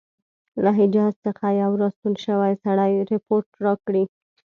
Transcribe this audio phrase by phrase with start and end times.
[0.63, 4.03] له حجاز څخه یو را ستون شوي سړي رپوټ راکړی.